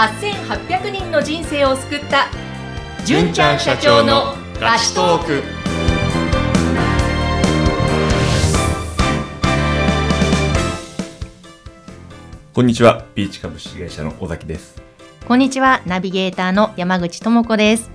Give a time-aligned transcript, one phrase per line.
[0.00, 2.28] 8800人の人生を救った。
[3.04, 5.42] 純ちゃん社長のラストーク。
[12.54, 14.80] こんにちは、ビーチ株式会社の尾崎です。
[15.28, 15.82] こんにちは。
[15.84, 17.90] ナビゲーターの山口智子です。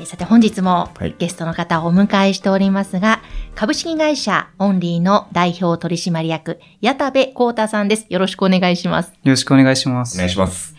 [0.00, 1.16] えさて本日もはい。
[1.18, 3.20] ゲストの方をお迎えしておりますが、
[3.56, 8.06] 株式会社オンリーの代表取締役矢田部幸太さんです。
[8.10, 10.16] よろしくお願いします、よろしくお願いします。
[10.16, 10.76] お願いします。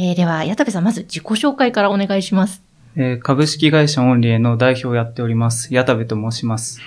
[0.00, 2.62] えーでは矢田部さんまず自己紹介からお願いします
[2.96, 6.80] えー株式会社オンリエの代表をやっております、矢田部と申します。
[6.80, 6.86] よ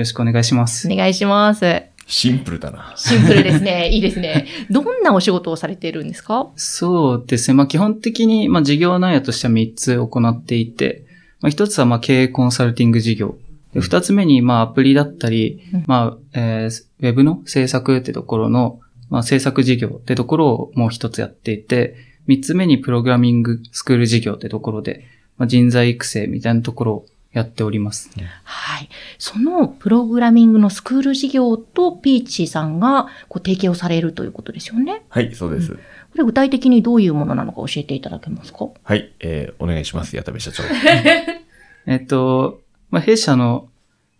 [0.00, 0.88] ろしくお願いします。
[0.90, 2.92] お願いしますシンプルだな。
[2.96, 3.88] シンプルですね。
[3.92, 4.46] いいですね。
[4.70, 6.48] どんなお仕事をされているんですか？
[6.56, 7.54] そうですね。
[7.54, 11.04] まあ基本的に、まあ事業内容としては3つ行っていて、
[11.40, 13.36] まあ1つはまあ経営コンサルティング事業。
[13.74, 18.80] で2つ目にまあアプリだったり、うんまあ、えーウェブの制作ってところの、
[19.10, 21.96] まあ制作事業ってところをもう一つやっていて、
[22.28, 25.04] 3つ目にプログラミングスクール事業ってところで、
[25.36, 28.10] まあ人材育成みたいなところをやっております。
[28.44, 28.88] はい。
[29.18, 35.02] そのプログラミングのスクール事業とピーチさんがこう提携をされるということですよね。
[35.08, 35.72] はい、そうです。
[35.74, 35.78] こ
[36.18, 38.68] れ具体的にどういうものなのか教えていただけますか？
[38.82, 40.62] はい、えー、お願いします、矢田部社長。
[41.86, 43.68] えっと、まあ、弊社の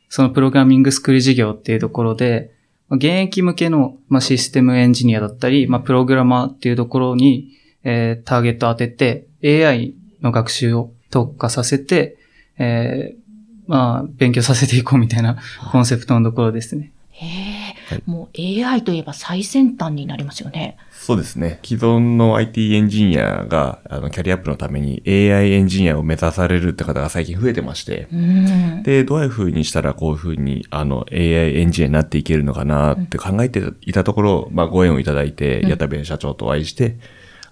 [0.08, 2.50] そのプログラミングスクール事業っていうところで、
[2.88, 7.52] まあ現役向けの、まあ、システムエンジニアだったり、まあ、プログラマーっていうところに、
[7.84, 12.16] えーターゲットを当てて、AI の学習を特化させて、
[12.58, 13.24] えー
[13.66, 15.38] まあ、勉強させていこうみたいな
[15.72, 16.92] コンセプトのところですね。
[17.10, 20.76] へえ、はいもう AI といえば最先端になりますよね。
[20.90, 21.60] そうですね。
[21.62, 28.82] 既存の IT エンジニアが、あの、キャリアアップのために AI エンジニアを目指されるって方が最近増えてまして、うん。
[28.82, 36.96] で、どういう風にしたらこういう風に、あの、AI エンジニアになっていけるのかなって考えていたところ、まあ、ご縁をいただいて、うん矢田部社長とお会いして、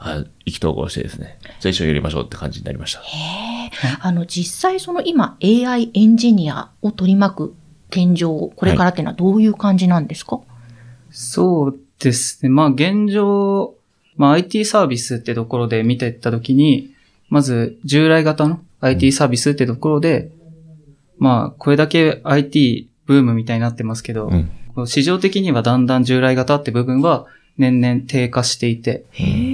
[0.04, 3.00] あ意気投合してですね、じゃあ一緒にやりましょうって感じになりました。
[3.00, 3.02] へ
[3.66, 3.70] え。
[4.00, 7.54] あの、実際その今 AI エンジニアを取り巻く
[7.90, 10.40] 現状、これからっていうのはどういう感じなんですか、
[11.10, 12.48] そうですね。
[12.48, 13.74] まあ現状、
[14.16, 16.92] まあ IT サービスってところで見ていったときに、
[17.28, 20.30] まず従来型の IT サービスってところで、
[21.18, 24.86] まあこれだけ IT ブームみたいになってますけど、うん。
[24.86, 27.26] 市場的にはだんだん従来型って部分は
[27.58, 29.04] 年々低下していて、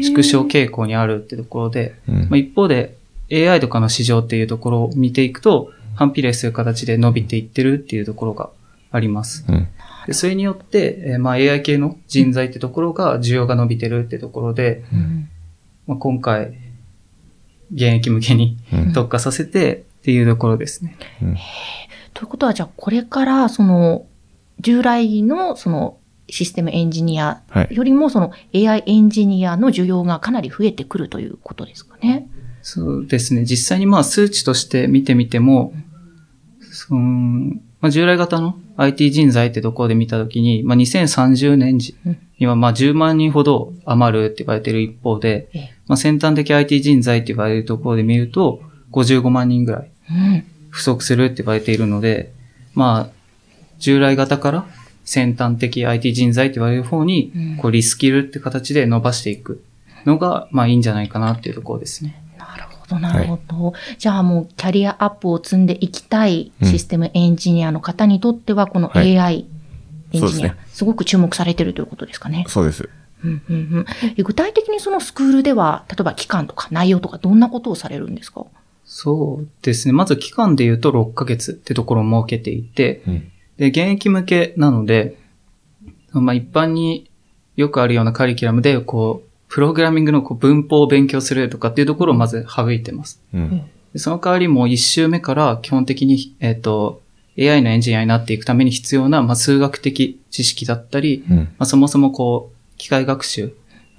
[0.03, 2.14] 縮小傾向にあるってところで、うん。
[2.22, 2.97] まあ、一方で
[3.32, 8.50] AI とかの市場っていうところを見ていくと、反比例する形で伸びていってるっていうところが
[8.92, 9.44] あります。
[9.48, 9.69] うん。
[10.06, 15.28] でそれによって、えーまあ AI 系の人材ってところが需要が伸びてるってところで、うん。
[15.86, 16.54] まあ、今回、
[17.72, 18.92] 現役向けにうん。
[18.92, 20.97] 特化させてっていうところですね。
[22.15, 24.06] ということは、じゃあこれから、その、
[24.60, 25.97] 従来のその
[26.31, 27.75] システムエンジニアはい。
[27.75, 32.28] よりもその AI エンジニアの需要がかなり増えてくるということですかね。
[32.62, 33.44] そうですね。
[33.44, 35.72] 実際にまあ数値として見てみても、
[36.61, 41.97] そのまあ、従来型の IT 人材ってところで見たときに、まあ、2030年時
[42.39, 48.62] にはまあ10万人ほど余るって言われている一方で、ええまあ、先端的 IT 人材って言われるところで見ると、
[48.93, 50.45] 55万人ぐらいうん。
[50.71, 52.33] 不足するって言われているので、
[52.75, 53.19] まあ、
[53.78, 54.66] 従来型から
[55.09, 59.65] 先端的 IT 人材って言われる方にうん、こうリスキルって形で伸ばしていく
[60.05, 62.23] のが、まあいいんじゃないかなっていうところですね。
[62.39, 63.73] なるほど、なるほど。
[63.97, 69.47] じゃあもうキャリアアップを積んでいきたいシステムエンジニアの方にとっては、このはい AI
[70.13, 72.45] エンジニア、すねすごく注目されてるということですかね。
[72.47, 72.89] そうです。
[73.25, 73.87] うんうんうん
[74.17, 78.45] え具体的にそのスクールでは、例えば期間とか内容とかどんなことをされるんですか？
[78.85, 79.93] そうですね。
[79.93, 83.33] まず期間で言うと6ヶ月ってところを設けていて、うん。
[83.59, 85.17] で、現役向けなので、
[86.13, 87.11] まあ一般に
[87.57, 93.21] よくあるようなカリキュラムで、こう、プログラミングのこう文法を勉強するとかっていうところをまず省いてます。
[93.35, 93.71] うん。
[93.93, 97.01] でその代わりも1周目から基本的に、えっ、と、
[97.39, 101.37] AI のエンジニアになっていくために必要な、まあ、数学的知識だったり、うん。
[101.37, 103.54] まあ、そもそもこう、機械学習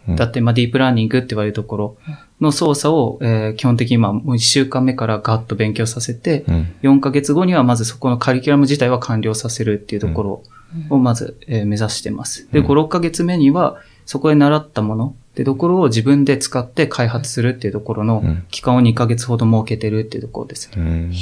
[0.08, 1.98] うんだって、まあ、ディープラーニングって言われるところ
[2.42, 6.76] の操作を、えー基本的にまあ、もう1週間目からガッと勉強させて、うん。
[6.84, 10.44] 4ヶ月後にはまずそこのカリキュラム自体は完了させるっていうところ
[10.90, 12.48] をまず、えー目指してます。
[12.52, 20.76] で、うん5、6ヶ月目には、そこで習ったものってところを自分で使って開発するっていうところのうん期間を2ヶ月ほど設けてるっていうところですね。
[20.78, 21.14] うん。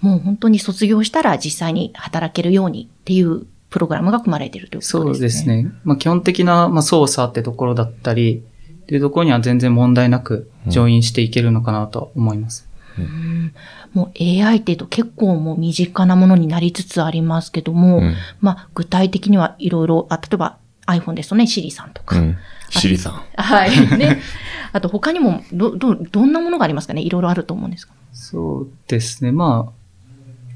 [0.00, 5.56] もう本当に卒業したら実際に働けるようにっていうプログラムが組まれているということそうですね。
[5.56, 5.72] ですね。
[5.84, 8.42] まあ、基本的な、まあ、操作ってところだったり、
[8.88, 12.66] っていうところには全然問題なく、ジョインしていけるのかなとは思います。
[12.98, 13.52] うん
[13.92, 20.56] もう AI っていうと結構もう身近なものになりつつありますけども、うんまあ具体的にはいろいろ、あ、例えば
[20.86, 22.18] iPhone ですとね、シリさんとか。
[22.18, 22.36] うん。
[22.70, 23.12] シリさん。
[23.36, 23.98] はい。
[23.98, 24.22] ね。
[24.72, 27.02] あと他にも、ど、ど、どんなものがありますかね？
[27.02, 27.92] いろいろあると思うんですが。
[28.12, 29.32] そうですね。
[29.32, 29.72] まあ、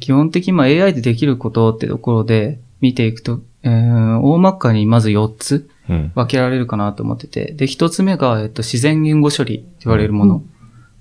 [0.00, 5.71] 基本的にまあ AI でできることってところで見ていくと、えー、大まかにまず4つうん。
[5.88, 7.52] 分けられるかなと思ってて。
[7.52, 10.37] で、1つ目が、えっと、自然言語処理って言われるもの。
[10.37, 10.52] うん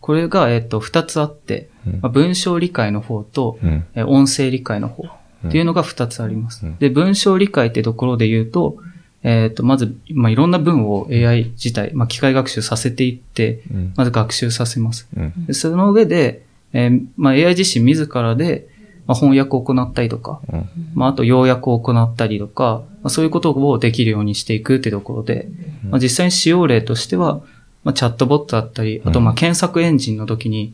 [0.02, 3.86] これが、えっと、2つあって、うんまあ、文章理解の方と、うん。
[3.94, 5.04] えー音声理解の方
[5.48, 6.66] っていうのが2つあります。
[6.66, 8.78] うんで、文章理解ってところで言うと、
[9.24, 13.94] えっと、まず、まあ、いろんな文を AI 自体、まあ、機械学習させていって、うん。
[13.96, 15.08] まず学習させます。
[15.16, 15.46] うん。
[15.46, 16.44] でその上で、
[16.74, 18.68] えーまあ、AI 自身自らで、
[19.12, 20.70] まあ、翻訳を行ったりとか、うん。
[20.96, 25.50] まあ、あと要約を行ったりとか、まあ、そういうことをできるようにしていくってところで、
[25.90, 27.42] まあ、実際に使用例としては、
[27.84, 30.74] まあ、チャットボットだったり、あと、まあ、検索エンジンの時に、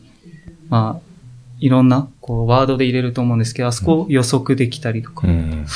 [0.68, 1.08] まあ、
[1.58, 5.66] いろんな、こう、ワードで入れると思うんですけど、あそこを予測できたりとか、っうん。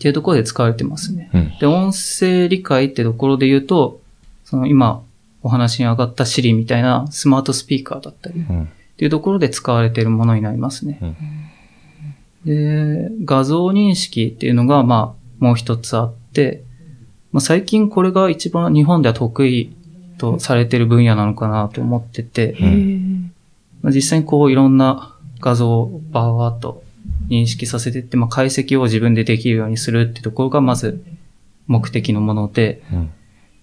[0.00, 1.30] ていうところで使われてますね。
[1.32, 1.52] うん。
[1.60, 4.00] で、音声理解ってところで言うと、
[4.44, 5.02] その今、
[5.42, 8.64] お話に上がった Siri みたいなスマートスピーカーだったり、うん。
[8.64, 8.66] っ
[8.98, 10.98] ていうところで使われているものになりますね。
[12.48, 16.64] で、画像認識っていうのが、まあ、もう一つあって、
[17.30, 19.76] まあ、最近これが一番日本では得意
[20.16, 23.32] とされている分野なのかなと思ってて、うん
[23.82, 26.82] まあ、実際にこういろんな画像をバーッと
[27.28, 31.04] 認識させていって、まあ、解析を自分でできるようにするっていうところがまず
[31.66, 33.12] 目的のもので、うん。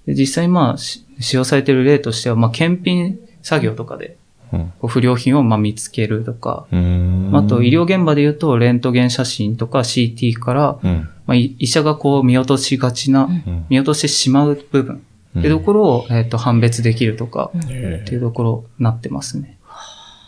[0.05, 4.17] で実際まあし使用されている例としては、まあ、検品作業とかでうん。
[4.51, 7.31] こう不良品をまあ見つけるとか、うん。
[7.33, 11.09] あと医療現場で言うと、レントゲン写真とか CT から、うん。
[11.25, 13.65] ま医者がこう見落としがちな、うん。
[13.69, 15.05] 見落としてしまう部分
[15.39, 19.57] っていうところを、えっと判別できるとか、へっていうところになってますね。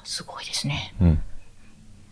[0.03, 0.93] すごいですね。
[1.01, 1.19] うん。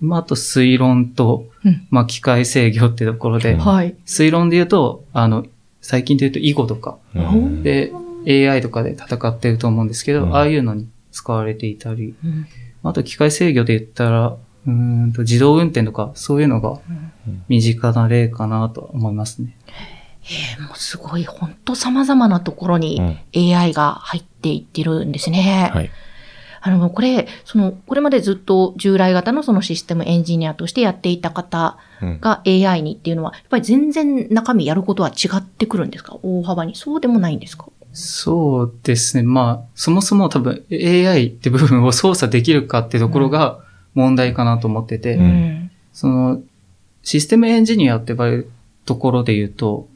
[0.01, 3.57] まあ、あと推論とうん、まあ、機械制御っていうところで。
[3.57, 5.45] 推論で言うと、あの、
[5.81, 7.63] 最近で言うと囲碁とかうん。
[7.63, 7.91] で
[8.27, 12.45] AI とかで戦ってると思うんですけど、うんああいうのに使われていたり、うん
[12.83, 14.27] あと機械制御で言ったら、
[14.67, 14.71] うー
[15.07, 16.77] んと自動運転とかそういうのが
[17.47, 19.57] 身近な例かなと思いますね。
[20.23, 22.99] えーもうすごい、本当様々なところに
[23.33, 25.71] うん AI が入っていってるんですね。
[25.73, 25.89] はい。
[26.61, 32.19] あの、これ、その、これまでずっと従来型のそのシステムエンジニアとしてやっていた方うん。
[32.19, 36.17] が AI にっていうのは、やっぱり全然中身やることは違ってくるんですか？
[36.23, 36.75] 大幅に。
[36.75, 37.67] そうでもないんですか？
[37.95, 39.23] そうですね。
[39.23, 43.63] まあ、そもそも多分 AI って部分を操作できるかってところが
[43.93, 45.71] 問題かなと思ってて、うん。
[45.93, 46.41] その、
[47.03, 48.51] システムエンジニアって呼ばれる
[48.85, 49.87] ところで言うと、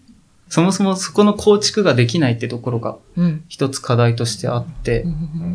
[0.47, 3.43] そもそもそこの構築ができないってところがうん。
[3.49, 5.03] 一つ課題としてあって、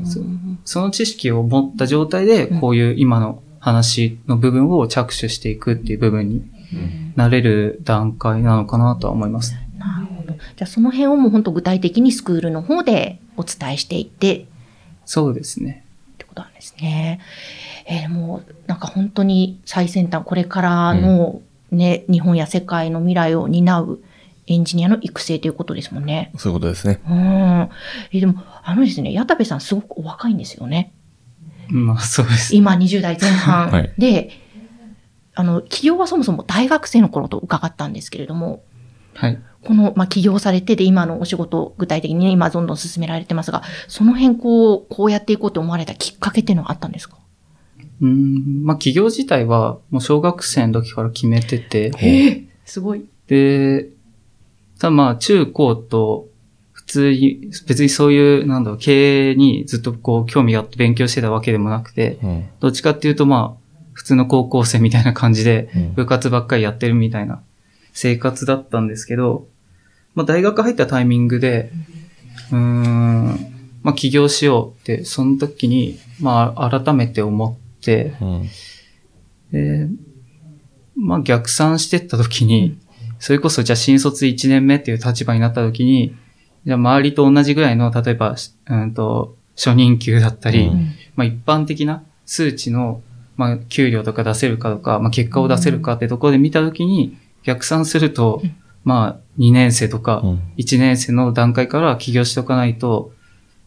[0.04, 0.58] そううん。
[0.66, 6.44] その知識を持った状態で、こういう今の話の部分を着手していくっていう部分に
[7.16, 9.54] なれる段階なのかなとは思います。
[10.32, 14.44] じゃあその辺をもう本当具体的にスクールの方でお伝えしていってっ
[15.04, 15.84] そうですね。
[16.18, 17.20] てことなんですね。
[17.86, 24.00] えー、もうなんか本当に最先端、これからのね、日本や世界の未来を担う
[24.46, 26.32] エンジニアの育成ということですもんね。
[26.36, 27.00] そういうことですね。
[27.08, 27.70] うん。
[28.12, 30.92] えーでも、あのですね、矢田部さんすごくお若いんですよね。
[31.68, 32.54] まあそうです。
[32.54, 33.70] 今20代前半。
[33.72, 34.30] はいで、
[35.36, 38.62] あの、起業はそもそも大学生の頃と伺ったんですけれども、
[39.14, 39.38] はい。
[39.64, 47.16] この、まあ、起業されてで、今のお仕事、具体的にね、今どんどん進められてますが、その辺、こう、こうやっていこうと思われたきっかけっていうのはあったんですか？
[48.00, 53.04] うーん、まあ企業自体はもう小学生の時から決めてて、えすごい。
[53.28, 53.88] で、
[54.78, 56.28] ただまあ中高と
[56.72, 62.44] 普通に、別にそういう、なんだろう、経営にずっとこう興味があって勉強してたわけでもなくて、うん。
[62.60, 67.42] どっちかっていうとまあ、普通の高校生みたいな感じでうん部活ばっかりやってるみたいな
[67.92, 69.46] 生活だったんですけど、
[70.14, 71.72] まあ大学入ったタイミングで、
[72.50, 73.24] うーん、
[73.82, 78.48] まあ起業しようって、その時に、まあ改めて思って、うん。
[79.52, 79.88] で、
[80.96, 82.78] まあ逆算してった時に、
[83.18, 86.14] それこそじゃあ新卒1年目っていう立場になった時に、
[86.64, 93.02] じゃあ周りと同じぐらいの、例えば、うんと、初任給だったり、うんまあ一般的な数値の、
[93.36, 98.42] まあ給料とか出せるかとか、まあ結果を出せるかってところで見た時に、逆算すると、
[98.84, 103.12] まあ2年生とかうん1年生の段階から起業しておかないと、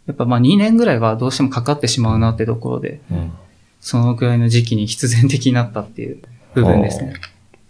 [0.05, 3.31] やっぱまあ2年ぐらいはどうしてもかかってしまうなってところで、うん。
[3.79, 6.21] そのぐらいの時期に必然的になったっていう
[6.53, 7.13] 部分ですね。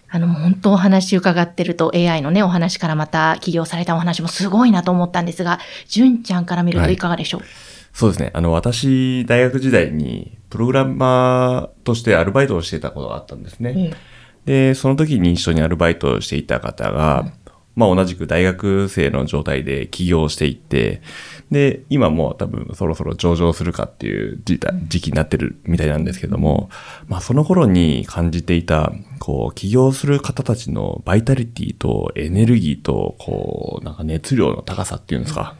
[0.10, 7.42] あの、本当お話伺ってると AI のね、お話からまた起業されたお話もすごいなと思ったんですが、純ちゃんから見るといかがでしょう、
[7.94, 8.32] そうですね。
[8.34, 13.74] あの、私、大学時代に、プログラマーとしてアルバイトをしていたことがあったんですね。
[13.76, 13.94] え
[14.48, 17.32] で、その時に一緒にアルバイトをしていた方が、
[17.76, 21.02] まあ同じく大学生の状態で起業していって、
[21.52, 26.70] で、今もう多分そろそろ上場するかっていう時時期になってるみたいなんですけども、
[27.08, 35.56] まあその頃に感じていた、こう、起業する方たちのバイタリティとエネルギーと、こう、なんか熱量の高さっていうんですか。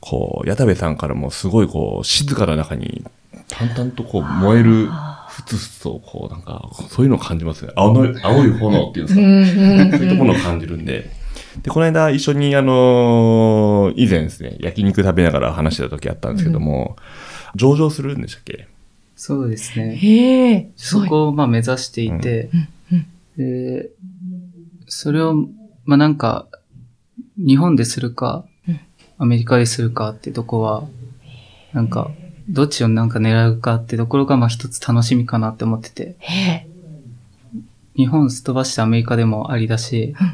[0.00, 3.04] こう、矢田部さんからもすごいこう、静かな中に、
[3.48, 4.88] 淡々とこう、燃える、
[5.28, 7.72] ふつふつと、こう、なんか、そういうのを感じますね。
[7.76, 9.98] 青の青い炎っていうんですか？
[9.98, 11.10] そういうところを感じるんで。
[11.62, 16.96] で、この間一緒にあのー以前ですね、焼肉食べながら話してた時あったんですけども、
[17.54, 18.68] 上場するんでしたっけ？
[19.14, 19.96] そうですね。
[19.96, 21.06] へえ、すそ。
[21.06, 22.50] こをまあ目指していて、
[23.36, 23.90] で、
[24.86, 25.34] それを、
[25.84, 26.46] まあなんか、
[27.38, 28.80] 日本でするかうん、
[29.18, 30.84] アメリカでするかってとこは、
[31.72, 32.10] なんか、
[32.48, 36.16] どっちをなんか狙うかってところがまあ一つ楽しみかなって思ってて、
[37.96, 40.32] 日本すっ飛ばしてアメリカでもありだしうん、っ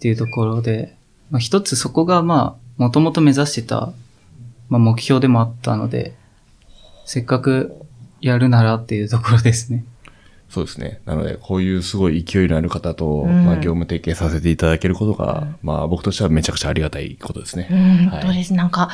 [0.00, 0.96] ていうところで、
[1.30, 3.92] まあ一つそこがまあ、もともと目指してた、
[4.68, 6.14] まあ目標でもあったので、
[7.04, 7.74] せっかく
[8.20, 9.84] やるならっていうところですね。
[10.48, 11.00] そうですね。
[11.06, 17.68] なので、こういうすごい勢いのある方と、うんまあ、業務提携させていただけることが、まあ、僕としてはめちゃくちゃありがたいことですね。
[17.70, 18.54] うん、はい本当です。
[18.54, 18.90] なんか、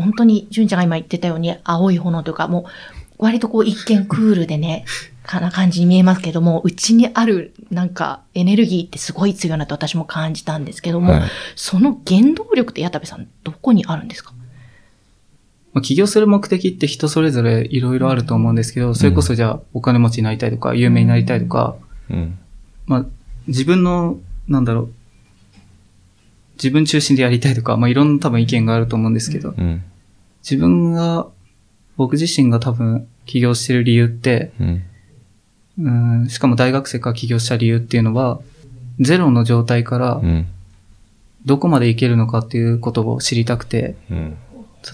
[0.00, 2.64] 本当に、純ちゃんが今言ってたように、青い炎というか、もう、
[3.18, 4.84] 割とこう、一見クールでね、
[5.24, 11.22] かな感じに見えますけども、うちにある、なんか、エネルギーってすごい強いなと私も感じたんですけども、はい
[11.54, 14.32] その原動力って矢田部さん、どこにあるんですか？
[15.74, 21.76] まあ、起業する目的って人それぞれいろいろあると思うんですけど、それこそじゃあお金持ちになりたいとか、有名になりたいとか、
[22.08, 22.38] うん。
[22.86, 23.06] まあ、
[23.46, 24.92] 自分の、なんだろう、
[26.54, 29.82] 自分中心でやりたいとか、まあ、いろんな多分意見があると思うんですけど、うん。
[30.42, 31.26] 自分が、
[31.96, 34.82] 僕自身が多分起業してる理由って、うん。
[35.80, 35.90] う
[36.24, 38.40] ん、しかも大学生から起業した理由っていうのは、
[39.00, 40.46] ゼロの状態からうん。
[41.44, 44.36] どこまでいけるのかっていうことを知りたくて、うん。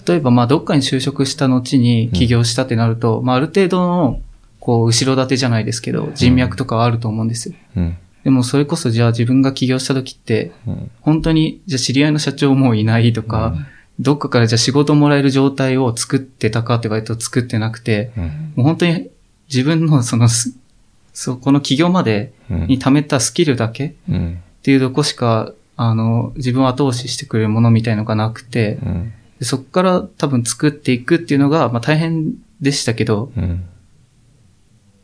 [0.07, 4.21] 例えば、まあ、どっかに就職した後に起業したってなると、まあ、ある程度の、
[4.59, 7.55] こう、後ろ盾じゃないですけど、人脈とかはあると思うんですよ。
[7.75, 7.97] うん。
[8.23, 10.91] でも、それこそ、じゃあ自分が起業した時って、うん。
[11.01, 13.55] 本当に、じゃあ知り合いの社長もういないとか、
[13.99, 18.53] どっかからじゃあ仕事もらえる状態を作ってたかって言われると作ってなくて、うん。
[18.55, 19.09] もう本当に
[19.47, 20.55] 自分のそのす、
[21.13, 24.39] そこの起業までうんに貯めたスキルだけっうん。
[24.63, 29.13] ていうとこしか、あの、自分を後押ししてくれるものみたいのがなくて、うん。
[29.39, 33.63] でそこから多分作っていくっていうのが、まあ大変でしたけど、うん。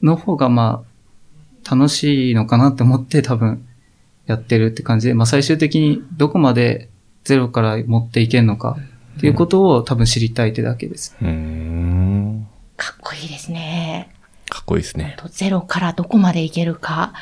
[0.03, 0.83] の方がま
[1.65, 3.65] あ、楽しいのかなって思って多分
[4.25, 6.89] やってるって感じで、まあ最終的にどこまで
[7.23, 8.77] ゼロから持っていけるのか
[9.17, 11.15] っていうことを多分知りたいってだけです。
[11.21, 12.47] うん。
[12.77, 14.09] かっこいいですね。
[14.49, 15.15] かっこいいですね。
[15.17, 17.13] とゼロからどこまでいけるか、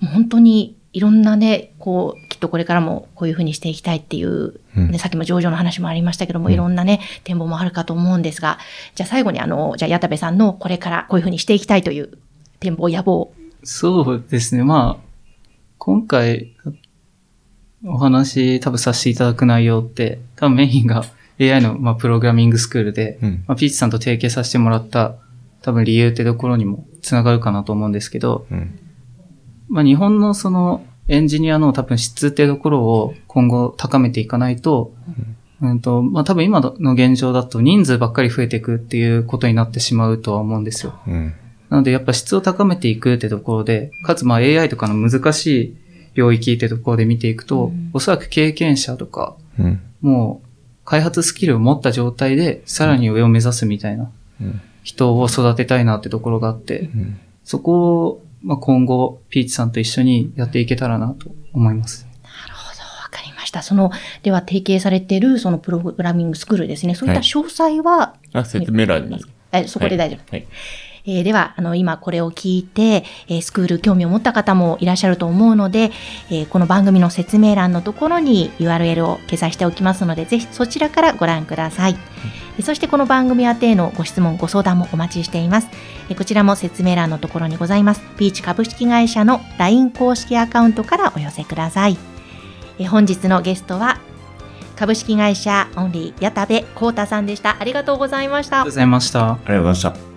[0.00, 8.58] もう本当にいろんなね、こう、きっとこれからもこういうふうにしていきたいっていう、うんね、さっきも上場の話もありましたけども、うんいろんなね、展望もあるかと思うんですが、
[8.94, 12.18] じゃあ最後にあの、じゃあ矢田部さんのこれからこういうふうにしていきたいという
[12.60, 13.32] 展望、野望。
[13.64, 14.64] そうですね。
[14.64, 15.04] まあ、
[15.78, 16.52] 今回
[17.84, 21.04] お話多分させていただく内容って、多分メインが
[21.40, 23.44] AI の、まあ、プログラミングスクールで、うん。
[23.46, 25.16] まあ、ピーチさんと提携させてもらった
[25.62, 28.78] 多分理由ってところにもつながるかなと思うんですけど、うん。
[29.68, 34.94] まあ、日本のそのエンジニアの多分質ってところを今後高めていかないと、
[35.60, 40.94] うんと、まあ、多分今の現状だと人数ばっかり増えていくっていうことになってしまうとは思うんですよ。
[41.06, 41.34] うん。
[41.70, 45.76] なのでやっぱ質を高めていくってところで、かつまあ AI とかの難しい
[46.14, 49.80] 領域ってところで見ていくと、うんおそらく経験者とか、うん。
[50.00, 50.48] もう
[50.84, 54.60] 開発スキルを持った状態でさらに上を目指すみたいなうん。
[54.82, 57.20] 人を育てたいなってところがあって、うん。
[57.44, 62.06] そこを、まあ、今後、ピーチさんと一緒にやっていけたらなと思います。
[62.22, 63.62] なるほど、わかりました。
[63.62, 63.90] その、
[64.22, 66.94] では提携されているそのプログラミングスクールですね。
[66.94, 69.24] そういった詳細は、あ、説明欄に。
[69.52, 70.30] えそこで大丈夫。
[70.30, 70.46] はい。
[71.04, 75.90] えーでは、あの、今これを聞いて、えースクール興味を持った方もいらっしゃると思うので、
[76.30, 81.96] えーこの番組の説明欄のところに URL を掲載しておきますので、ぜひそちらからご覧ください。
[82.56, 85.68] えーそしてこの番組宛てへのご質問、ご相談もお待ちしています。
[86.08, 88.02] えーこちらも説明欄のところにございます。
[88.18, 91.96] ピーチ株式会社の LINE 公式アカウントからお寄せください。
[92.78, 93.98] えー本日のゲストは、
[94.76, 97.56] 株式会社オンリー矢田部幸太さんでした。
[97.58, 98.76] ありがとうございましたありがとうご。
[98.76, 99.20] ざいました。
[99.20, 100.11] ありがとうございました。